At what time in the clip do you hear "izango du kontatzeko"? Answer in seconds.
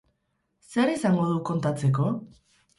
0.95-2.11